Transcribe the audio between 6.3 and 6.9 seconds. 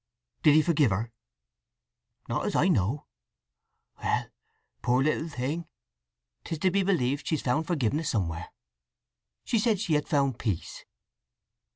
'tis to be